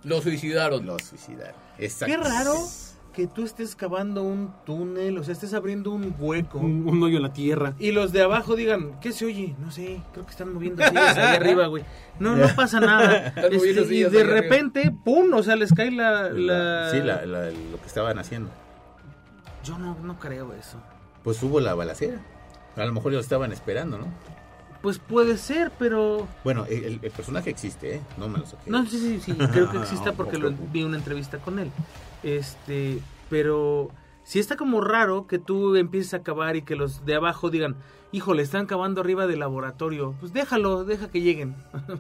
[0.02, 0.86] Lo suicidaron.
[0.86, 1.60] lo suicidaron.
[1.76, 2.22] Qué Exacto.
[2.22, 2.54] raro
[3.12, 6.58] que tú estés cavando un túnel, o sea, estés abriendo un hueco.
[6.58, 7.74] Un, un hoyo en la tierra.
[7.78, 9.54] Y los de abajo digan, ¿qué se oye?
[9.58, 11.84] No sé, creo que están moviendo sillas ahí arriba, güey.
[12.18, 13.34] No, no pasa nada.
[13.50, 14.22] Este, y de ahí arriba.
[14.40, 15.34] repente, ¡pum!
[15.34, 16.30] O sea, les cae la...
[16.30, 18.48] la- Sí, la- la- lo que estaban haciendo.
[19.64, 20.78] Yo no, no creo eso.
[21.22, 22.18] Pues hubo la balacera.
[22.76, 24.06] A lo mejor lo estaban esperando, ¿no?
[24.82, 26.26] Pues puede ser, pero...
[26.42, 28.00] Bueno, el, el personaje existe, ¿eh?
[28.16, 28.70] No me lo saqué.
[28.70, 31.70] No, sí, sí, sí, creo que exista porque lo, vi una entrevista con él.
[32.22, 33.90] Este, pero
[34.22, 37.76] sí está como raro que tú empieces a cavar y que los de abajo digan,
[38.12, 40.14] híjole, están cavando arriba del laboratorio.
[40.20, 41.56] Pues déjalo, deja que lleguen.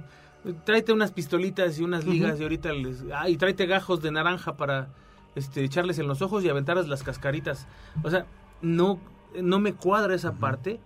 [0.64, 3.04] tráete unas pistolitas y unas ligas y ahorita les...
[3.14, 4.88] Ah, y tráete gajos de naranja para
[5.34, 7.66] este, echarles en los ojos y aventarles las cascaritas.
[8.02, 8.26] O sea,
[8.62, 8.98] no,
[9.40, 10.80] no me cuadra esa parte.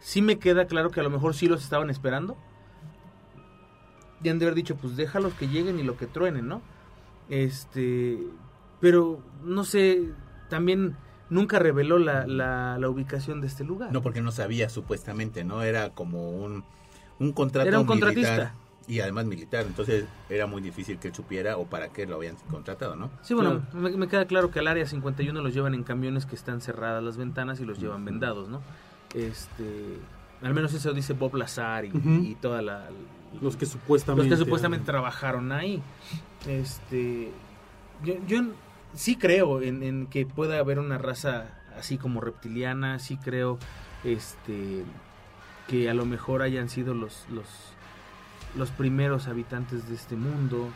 [0.00, 2.36] Sí me queda claro que a lo mejor sí los estaban esperando.
[4.22, 6.62] Y han de haber dicho, pues déjalos que lleguen y lo que truenen, ¿no?
[7.28, 8.18] Este,
[8.80, 10.10] pero no sé,
[10.48, 10.96] también
[11.30, 13.92] nunca reveló la, la, la ubicación de este lugar.
[13.92, 15.62] No, porque no sabía supuestamente, ¿no?
[15.62, 16.64] Era como un,
[17.18, 18.54] un contrato Era un militar contratista.
[18.88, 22.36] Y además militar, entonces era muy difícil que él supiera o para qué lo habían
[22.50, 23.10] contratado, ¿no?
[23.22, 26.34] Sí, bueno, me, me queda claro que al área 51 los llevan en camiones que
[26.34, 28.62] están cerradas las ventanas y los llevan vendados, ¿no?
[29.14, 29.98] Este,
[30.42, 32.88] al menos eso dice Bob Lazar y, y toda la...
[33.40, 34.30] Los que Los supuestamente.
[34.30, 35.80] que supuestamente trabajaron ahí.
[36.48, 37.30] Este,
[38.04, 38.42] yo, yo
[38.94, 43.58] sí creo en, en que pueda haber una raza así como reptiliana, sí creo
[44.02, 44.84] este
[45.68, 47.46] que a lo mejor hayan sido los los
[48.56, 50.68] los primeros habitantes de este mundo.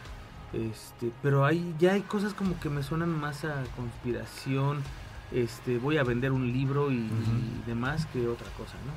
[0.52, 4.82] Este, pero hay ya hay cosas como que me suenan más a conspiración.
[5.32, 8.92] Este, voy a vender un libro y, y demás que otra cosa, ¿no?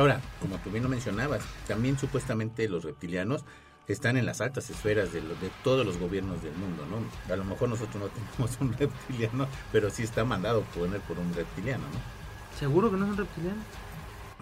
[0.00, 3.44] Ahora, como tú bien lo mencionabas, también supuestamente los reptilianos
[3.86, 7.32] están en las altas esferas de, lo- de todos los gobiernos del mundo, ¿no?
[7.32, 11.32] A lo mejor nosotros no tenemos un reptiliano, pero sí está mandado poner por un
[11.34, 12.58] reptiliano, ¿no?
[12.58, 13.60] ¿Seguro que no es un reptiliano?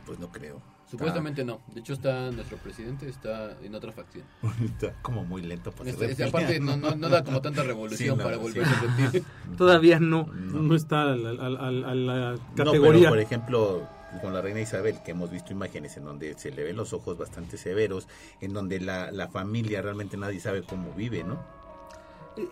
[0.06, 0.60] Pues no creo.
[0.90, 1.60] Supuestamente no.
[1.72, 4.24] De hecho, está nuestro presidente está en otra facción.
[4.64, 6.90] Está, como muy lento para Este- este, aparte, no, reptiliano.
[6.90, 8.42] no, no da como tanta revolución Sí, no, para sí.
[8.42, 9.24] volverse reptil.
[9.56, 10.24] Todavía no.
[10.32, 13.00] No está a la, a la- a la No, categoría.
[13.02, 13.88] pero por ejemplo,
[14.20, 17.16] con la reina Isabel, que hemos visto imágenes en donde se le ven los ojos
[17.16, 18.08] bastante severos,
[18.40, 21.38] en donde la, la familia realmente nadie sabe cómo vive, ¿no?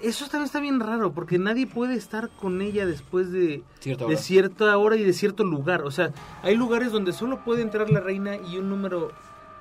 [0.03, 4.13] Eso también está bien raro, porque nadie puede estar con ella después de, Cierta de
[4.15, 4.17] hora.
[4.23, 5.83] cierta hora y de cierto lugar.
[5.83, 6.13] O sea,
[6.43, 9.13] hay lugares donde solo puede entrar la reina y un número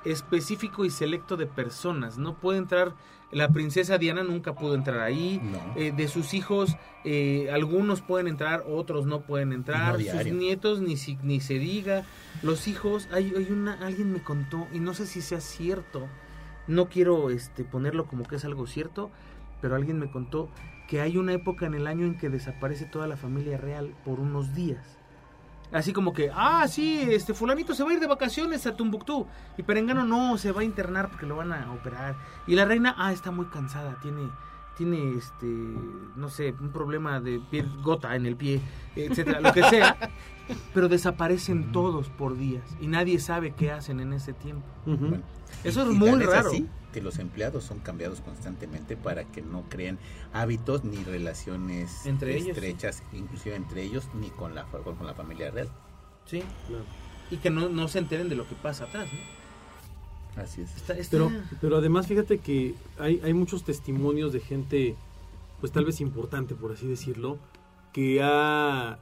[0.04, 2.18] específico y selecto de personas.
[2.18, 2.94] No puede entrar,
[3.30, 5.40] la princesa Diana nunca pudo entrar ahí.
[5.42, 5.58] No.
[5.76, 9.98] Eh, de sus hijos, eh, algunos pueden entrar, otros no pueden entrar.
[9.98, 12.04] No sus nietos, ni, si- ni se diga.
[12.42, 16.06] Los hijos, hay, hay una, alguien me contó, y no sé si sea cierto,
[16.66, 19.10] no quiero este, ponerlo como que es algo cierto,
[19.60, 20.48] pero alguien me contó
[20.88, 24.20] que hay una época en el año en que desaparece toda la familia real por
[24.20, 24.98] unos días.
[25.70, 29.26] Así como que, ah, sí, este fulanito se va a ir de vacaciones a Tumbuctú.
[29.58, 32.16] Y Perengano no, se va a internar porque lo van a operar.
[32.46, 34.30] Y la reina, ah, está muy cansada, tiene,
[34.78, 35.46] tiene, este,
[36.16, 38.62] no sé, un problema de piel, gota en el pie,
[38.96, 39.96] etcétera, lo que sea.
[40.72, 44.66] Pero desaparecen todos por días y nadie sabe qué hacen en ese tiempo.
[45.64, 46.48] Eso es muy raro.
[46.48, 49.98] así que los empleados son cambiados constantemente para que no creen
[50.32, 55.14] hábitos ni relaciones Entre ellos, estrechas, inclusive entre ellos, ni con la, fa- con la
[55.14, 55.68] familia real.
[56.26, 56.42] Sí.
[57.30, 60.42] Y que no, no se enteren de lo que pasa atrás, ¿no?
[60.42, 60.74] Así es.
[60.76, 64.94] Está- está- Pero, pero además fíjate que hay, hay muchos testimonios de gente,
[65.60, 67.38] pues tal vez importante, por así decirlo,
[67.92, 68.98] que ha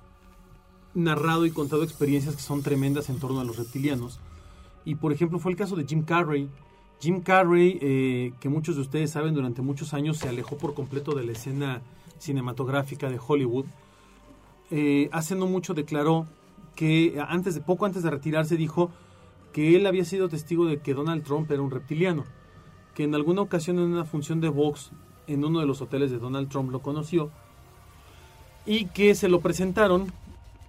[0.95, 4.19] narrado y contado experiencias que son tremendas en torno a los reptilianos.
[4.85, 6.49] Y por ejemplo fue el caso de Jim Carrey.
[7.01, 11.15] Jim Carrey, eh, que muchos de ustedes saben, durante muchos años se alejó por completo
[11.15, 11.83] de la escena
[12.19, 13.67] cinematográfica de Hollywood.
[14.71, 16.27] Eh, hace no mucho declaró
[16.75, 18.91] que antes de poco antes de retirarse dijo
[19.53, 22.25] que él había sido testigo de que Donald Trump era un reptiliano,
[22.95, 24.91] que en alguna ocasión en una función de box
[25.27, 27.31] en uno de los hoteles de Donald Trump lo conoció
[28.65, 30.13] y que se lo presentaron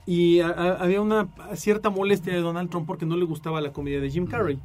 [0.06, 4.00] y a- había una cierta molestia de Donald Trump porque no le gustaba la comedia
[4.00, 4.60] de Jim Carrey.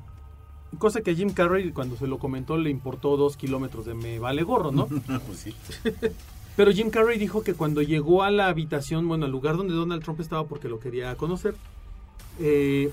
[0.79, 4.19] Cosa que a Jim Carrey cuando se lo comentó le importó dos kilómetros de me
[4.19, 4.87] vale gorro, ¿no?
[5.27, 5.55] Pues sí.
[6.57, 10.03] Pero Jim Carrey dijo que cuando llegó a la habitación, bueno, al lugar donde Donald
[10.03, 11.55] Trump estaba porque lo quería conocer,
[12.41, 12.91] eh,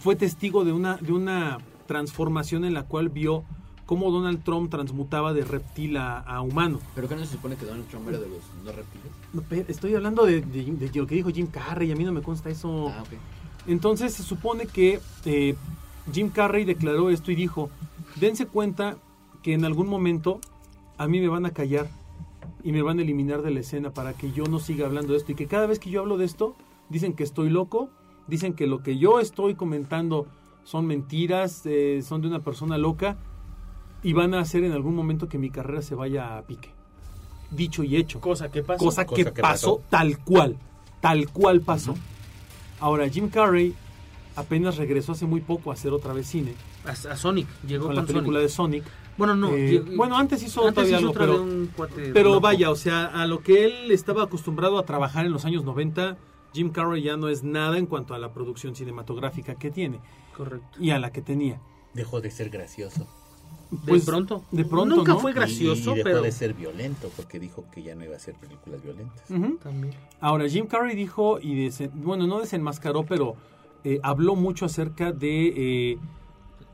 [0.00, 3.44] fue testigo de una, de una transformación en la cual vio
[3.86, 6.78] cómo Donald Trump transmutaba de reptil a, a humano.
[6.94, 9.10] ¿Pero qué no se supone que Donald Trump era de los no reptiles?
[9.32, 12.22] No, estoy hablando de, de- de lo que dijo Jim Carrey, a mí no me
[12.22, 12.88] consta eso.
[12.88, 13.08] Ah, ok.
[13.66, 15.54] Entonces se supone que eh,
[16.12, 17.70] Jim Carrey declaró esto y dijo,
[18.16, 18.96] dense cuenta
[19.42, 20.40] que en algún momento
[20.98, 21.88] a mí me van a callar
[22.62, 25.18] y me van a eliminar de la escena para que yo no siga hablando de
[25.18, 26.54] esto y que cada vez que yo hablo de esto
[26.88, 27.88] dicen que estoy loco,
[28.26, 30.26] dicen que lo que yo estoy comentando
[30.64, 33.16] son mentiras, eh, son de una persona loca
[34.02, 36.70] y van a hacer en algún momento que mi carrera se vaya a pique.
[37.50, 38.78] Dicho y hecho Cosa que pasa.
[38.78, 39.86] cosa, que, Cosa que pasó, pasó.
[39.90, 40.56] tal cual,
[41.00, 41.94] tal cual pasó.
[42.78, 43.74] Ahora, Jim Carrey
[44.36, 47.94] apenas regresó hace muy poco a hacer otra vez cine A, a Sonic, llegó con
[47.96, 48.84] con, la película Sonic.
[48.84, 48.84] de Sonic.
[49.18, 49.50] Bueno, no.
[49.54, 52.70] Eh, bueno, antes hizo antes todavía hizo algo, otra pero, de un cuate pero vaya,
[52.70, 56.16] o sea, a lo que él estaba acostumbrado a trabajar en los años 90,
[56.54, 60.00] Jim Carrey ya no es nada en cuanto a la producción cinematográfica que tiene
[60.36, 60.78] Correcto.
[60.80, 61.60] y a la que tenía.
[61.94, 63.06] Dejó de ser gracioso.
[63.86, 64.44] Pues, de pronto.
[64.50, 65.20] de pronto, Nunca ¿no?
[65.20, 66.22] fue gracioso, y, y dejó pero.
[66.22, 69.22] de ser violento porque dijo que ya no iba a hacer películas violentas.
[69.62, 69.94] También.
[70.20, 73.36] Ahora, Jim Carrey dijo, y desen- bueno, no desenmascaró, pero
[73.84, 75.98] eh, habló mucho acerca de, eh,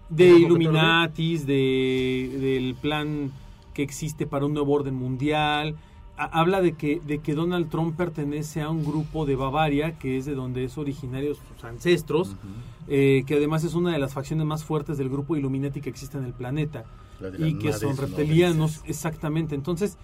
[0.09, 3.33] de ¿El ojo que Illuminatis, de, del plan
[3.75, 5.77] que existe para un nuevo orden mundial.
[6.19, 10.17] Ha- habla de que, de que Donald Trump pertenece a un grupo de Bavaria, que
[10.17, 12.37] es de donde es originario sus ancestros,
[12.89, 16.17] eh, que además es una de las facciones más fuertes del grupo Illuminati que existe
[16.17, 16.85] en el planeta
[17.39, 19.55] y que son reptilianos, exactamente.
[19.55, 19.99] Entonces,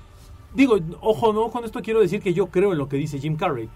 [0.54, 3.36] digo, ojo, no, con esto quiero decir que yo creo en lo que dice Jim
[3.36, 3.68] Carrey,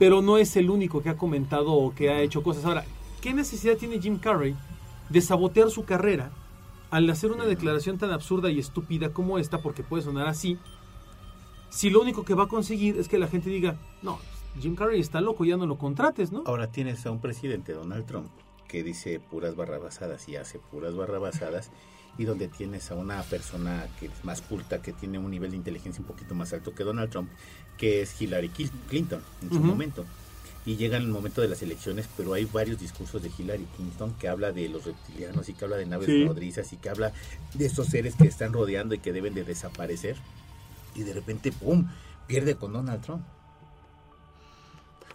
[0.00, 2.64] pero no es el único que ha comentado o que ha hecho cosas.
[2.64, 2.86] Ahora,
[3.20, 4.56] ¿qué necesidad tiene Jim Carrey
[5.10, 6.30] de sabotear su carrera
[6.90, 10.56] al hacer una declaración tan absurda y estúpida como esta, porque puede sonar así,
[11.68, 14.18] si lo único que va a conseguir es que la gente diga, no,
[14.58, 16.44] Jim Carrey está loco, ya no lo contrates, ¿no?
[16.46, 18.30] Ahora tienes a un presidente, Donald Trump,
[18.68, 21.72] que dice puras barrabasadas y hace puras barrabasadas,
[22.18, 25.56] y donde tienes a una persona que es más culta, que tiene un nivel de
[25.56, 27.30] inteligencia un poquito más alto que Donald Trump,
[27.78, 30.04] que es Hillary Cl- Clinton en su momento.
[30.66, 34.28] y llega el momento de las elecciones, pero hay varios discursos de Hillary Clinton que
[34.28, 36.22] habla de los reptilianos y que habla de naves Sí.
[36.26, 37.14] nodrizas y que habla
[37.54, 40.16] de esos seres que están rodeando y que deben de desaparecer.
[40.94, 41.86] Y de repente, ¡pum!,
[42.26, 43.22] pierde con Donald Trump.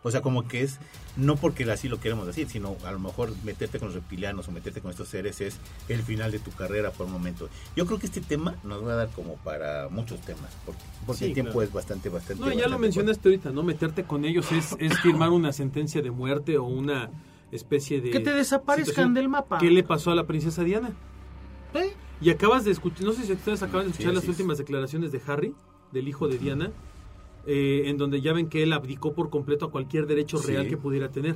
[0.08, 0.78] O sea, como que es,
[1.18, 4.52] no porque así lo queremos decir, sino a lo mejor meterte con los reptilianos o
[4.52, 5.58] meterte con estos seres es
[5.90, 7.50] el final de tu carrera por un momento.
[7.76, 11.20] Yo creo que este tema nos va a dar como para muchos temas, porque, porque
[11.20, 11.68] Sí, el tiempo claro.
[11.68, 12.46] es bastante, bastante...
[12.46, 13.64] No, ya lo mencionaste ahorita, ¿no?
[13.64, 17.10] Meterte con ellos es, es firmar una sentencia de muerte o una
[17.52, 18.12] especie de...
[18.12, 19.14] Que te desaparezcan situación.
[19.16, 19.58] del mapa.
[19.58, 20.92] ¿Qué le pasó a la princesa Diana?
[21.74, 21.94] ¿Eh?
[22.22, 25.12] Y acabas de escuchar, no sé si ustedes acaban de Sí, escuchar las últimas declaraciones
[25.12, 25.56] de Harry,
[25.92, 26.72] del hijo de Diana,
[27.48, 30.48] eh, en donde ya ven que él abdicó por completo a cualquier derecho Sí.
[30.52, 31.36] real que pudiera tener.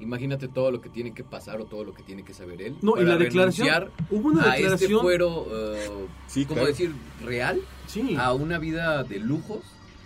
[0.00, 2.76] Imagínate todo lo que tiene que pasar o todo lo que tiene que saber él.
[2.82, 5.88] No, y para la declaración- hubo una a declaración- este fuero, eh,
[6.26, 6.68] Sí, ¿cómo claro.
[6.68, 6.92] decir?
[7.24, 7.60] Real.
[7.86, 8.16] Sí.
[8.18, 9.60] A una vida de lujos,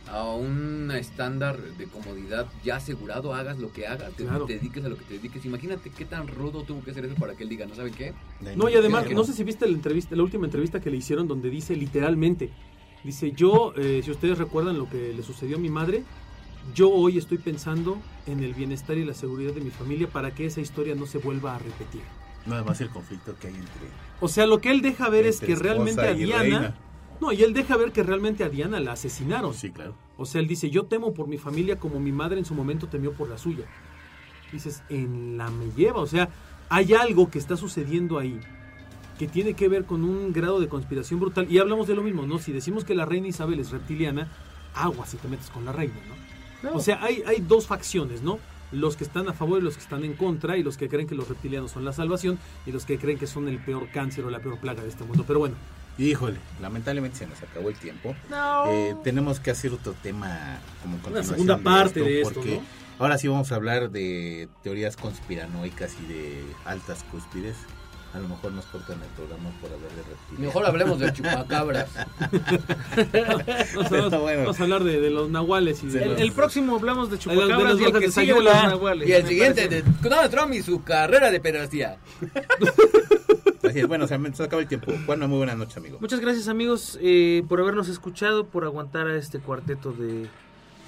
[0.09, 4.45] a un estándar de comodidad ya asegurado, hagas lo que hagas, te, Claro.
[4.45, 5.45] te dediques a lo que te dediques.
[5.47, 8.13] Imagínate qué tan rudo tuvo que ser eso para que él diga, ¿no saben qué?
[8.55, 11.27] No, y además, no sé si viste la entrevista, la última entrevista que le hicieron
[11.27, 12.51] donde dice literalmente,
[13.07, 16.03] dice, yo, eh, si ustedes recuerdan lo que le sucedió a mi madre,
[16.75, 20.47] yo hoy estoy pensando en el bienestar y la seguridad de mi familia para que
[20.47, 22.03] esa historia no se vuelva a repetir.
[22.45, 23.89] Nada más el conflicto que hay entre...
[24.21, 26.43] O sea, lo que él deja ver es que realmente a Diana...
[26.43, 26.75] reina.
[27.21, 29.55] No, y él deja ver que realmente a Diana la asesinaron.
[29.55, 29.95] Sí, claro.
[30.19, 32.89] O sea, él dice, yo temo por mi familia como mi madre en su momento
[32.89, 33.65] temió por la suya.
[34.53, 36.01] Dices, en la me lleva.
[36.01, 36.29] O sea,
[36.69, 38.39] hay algo que está sucediendo ahí
[39.19, 41.51] que tiene que ver con un grado de conspiración brutal.
[41.51, 42.39] Y hablamos de lo mismo, ¿no?
[42.39, 44.29] Si decimos que la reina Isabel es reptiliana,
[44.75, 45.95] agua si te metes con la reina,
[46.63, 46.75] ¿no?
[46.75, 48.39] O sea, hay, hay dos facciones, ¿no?
[48.73, 51.07] Los que están a favor y los que están en contra, y los que creen
[51.07, 54.25] que los reptilianos son la salvación, y los que creen que son el peor cáncer
[54.25, 55.25] o la peor plaga de este mundo.
[55.27, 55.55] Pero bueno,
[55.99, 58.15] Híjole, lamentablemente se nos acabó el tiempo.
[58.29, 58.71] No.
[58.71, 62.63] Eh, tenemos que hacer otro tema como continuación segunda parte de esto, porque ¿no?
[62.99, 67.57] ahora sí vamos a hablar de teorías conspiranoicas y de altas cúspides.
[68.15, 70.39] A lo mejor nos cortan el programa por hablar de reptiles.
[70.39, 71.89] Mejor hablemos de chupacabras.
[71.95, 74.41] vamos, a- Pero bueno.
[74.43, 77.17] vamos a hablar de, de los nahuales y de El, los- el próximo hablamos de
[77.17, 78.69] de chupacabras y el que de sigue de los Sayula.
[78.71, 79.09] nahuales.
[79.09, 79.83] y el me siguiente parece.
[79.83, 81.99] de Donald Trump y su carrera de pederastía.
[83.69, 84.93] Así es, bueno, se acaba el tiempo.
[85.07, 85.99] Juan, muy buenas noches, amigo.
[86.01, 90.27] Muchas gracias amigos eh, por habernos escuchado, por aguantar a este cuarteto de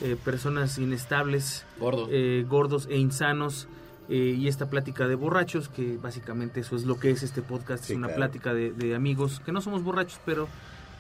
[0.01, 2.07] eh, personas inestables, Gordo.
[2.11, 3.67] eh, gordos e insanos
[4.09, 7.85] eh, y esta plática de borrachos, que básicamente eso es lo que es este podcast,
[7.85, 8.17] Sí, es una claro.
[8.21, 10.49] plática de, de amigos, que no somos borrachos, pero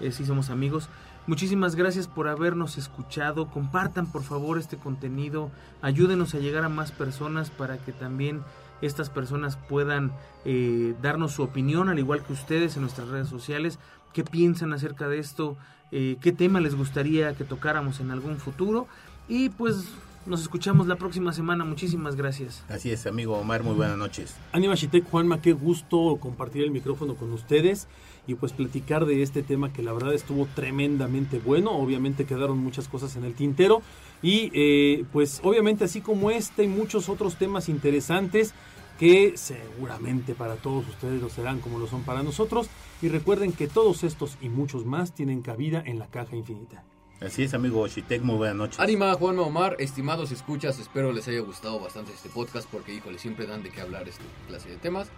[0.00, 0.88] eh, sí somos amigos.
[1.26, 5.50] Muchísimas gracias por habernos escuchado, compartan por favor este contenido,
[5.82, 8.42] ayúdenos a llegar a más personas para que también
[8.80, 10.12] estas personas puedan
[10.44, 13.78] eh, darnos su opinión, al igual que ustedes en nuestras redes sociales,
[14.12, 15.56] qué piensan acerca de esto,
[15.90, 18.86] qué tema les gustaría que tocáramos en algún futuro
[19.26, 19.86] y pues
[20.28, 22.64] nos escuchamos la próxima semana, muchísimas gracias.
[22.68, 24.36] Así es, amigo Omar, muy buenas noches.
[24.52, 27.88] Anima Shitek, Juanma, qué gusto compartir el micrófono con ustedes
[28.26, 31.72] y pues platicar de este tema que la verdad estuvo tremendamente bueno.
[31.72, 33.80] Obviamente quedaron muchas cosas en el tintero
[34.22, 38.52] y eh, pues obviamente así como este y muchos otros temas interesantes
[38.98, 42.68] que seguramente para todos ustedes lo serán como lo son para nosotros.
[43.00, 46.84] Y recuerden que todos estos y muchos más tienen cabida en la caja infinita.
[47.20, 48.78] Así es, amigo Shitek, muy buenas noches.
[48.78, 53.46] Anima, Juan Omar, estimados escuchas, espero les haya gustado bastante este podcast porque, híjole, siempre
[53.46, 55.08] dan de qué hablar este clase de temas.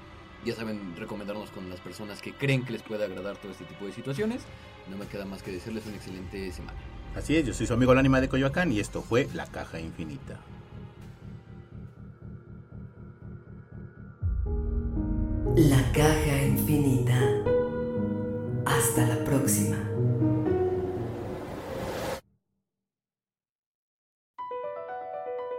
[0.45, 3.85] Ya saben, recomendarnos con las personas que creen que les puede agradar todo este tipo
[3.85, 4.41] de situaciones.
[4.91, 6.79] No me queda más que decirles una excelente semana.
[7.15, 9.79] Así es, yo soy su amigo el ánima de Coyoacán y esto fue La Caja
[9.79, 10.41] Infinita.
[15.57, 17.19] La caja infinita.
[18.65, 19.77] Hasta la próxima.